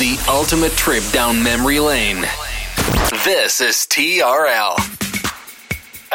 [0.00, 2.22] The ultimate trip down memory lane.
[3.22, 4.78] This is TRL.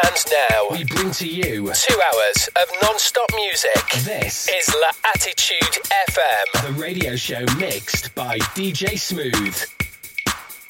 [0.04, 4.04] And now we bring to you two hours of non-stop music.
[4.04, 9.54] This is La Attitude FM, the radio show mixed by DJ Smooth.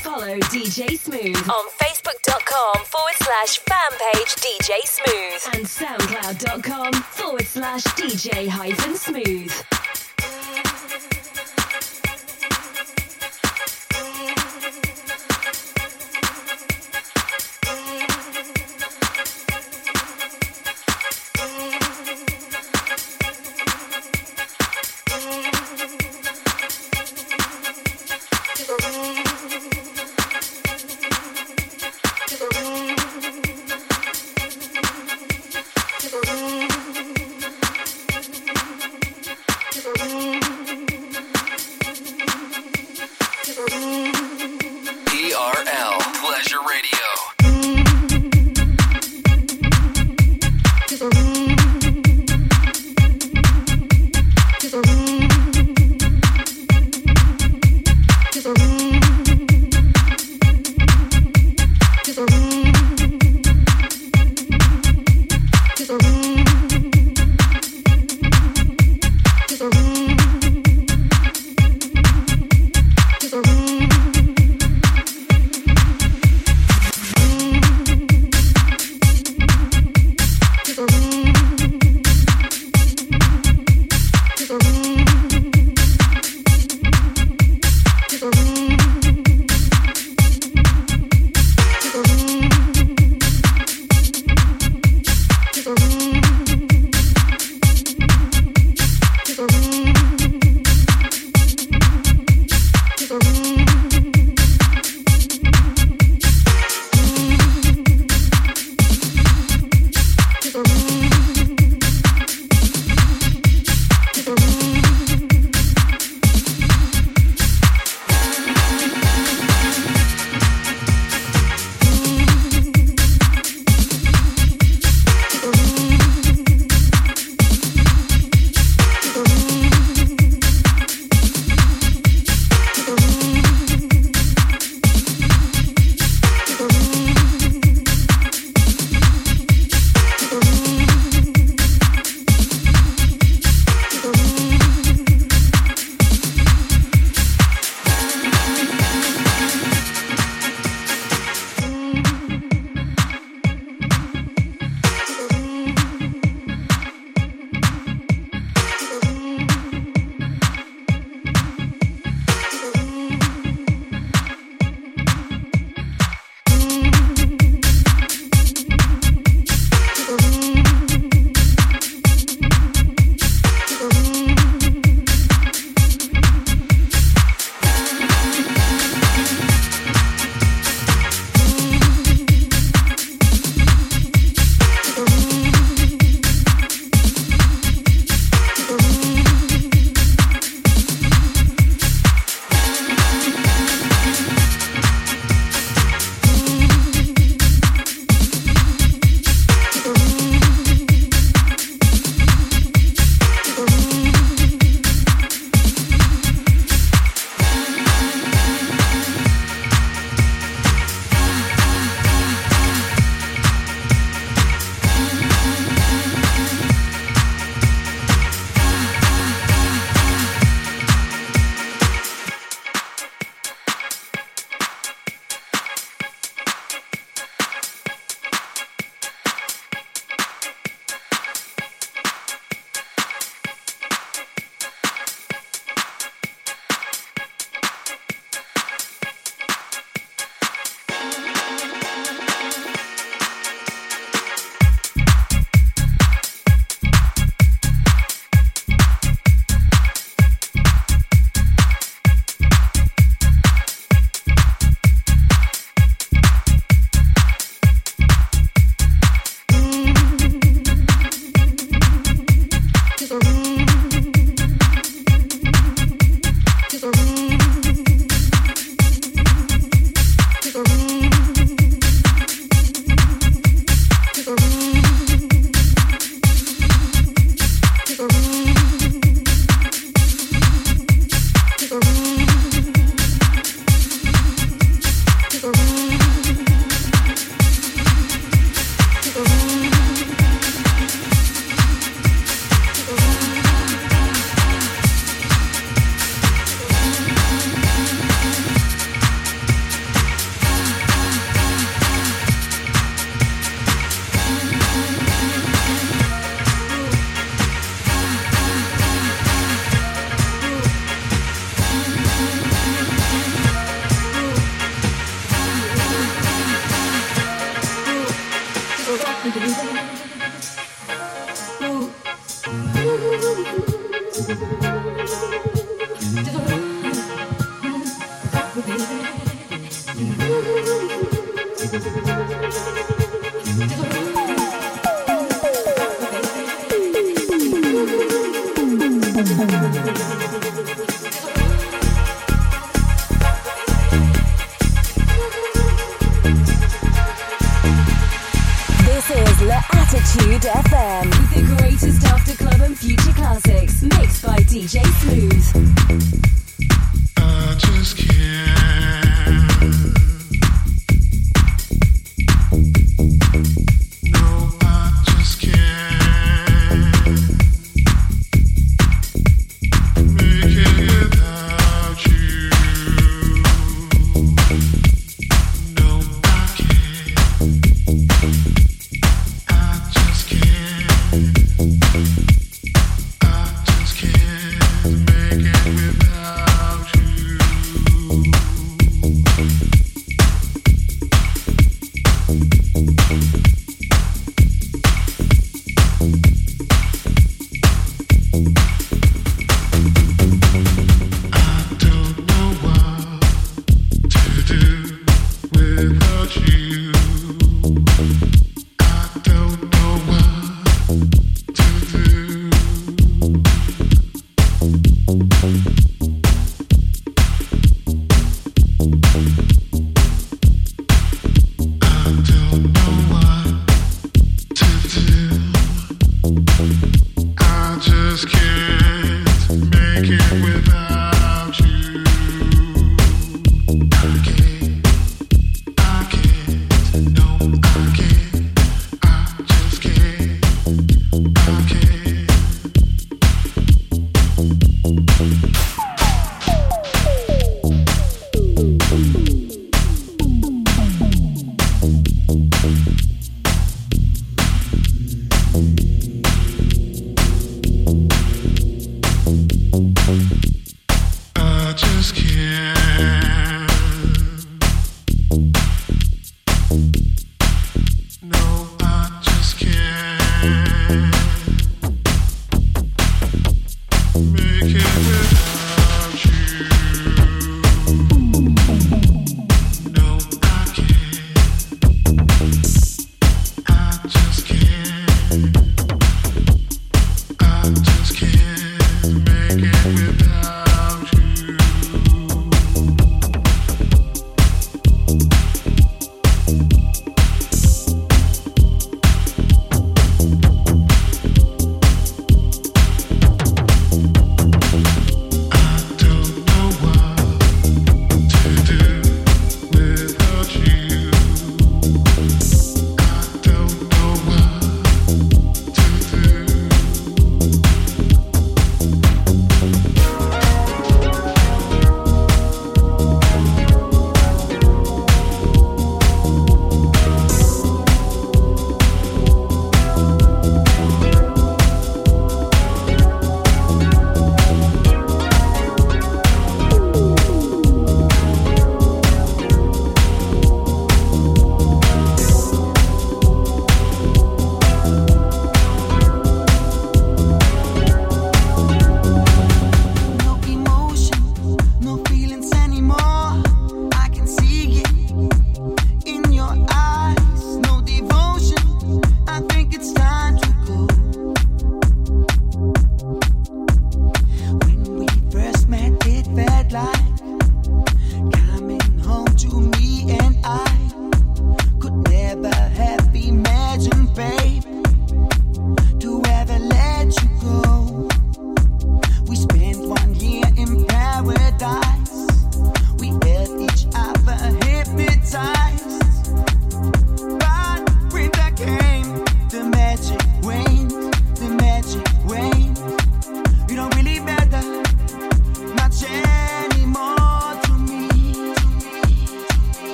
[0.00, 7.84] Follow DJ Smooth on Facebook.com forward slash fan page DJ Smooth and SoundCloud.com forward slash
[7.84, 9.64] DJ hyphen Smooth.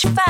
[0.00, 0.27] Slash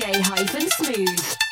[0.00, 1.49] slash